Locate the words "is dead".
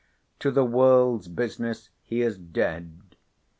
2.23-3.15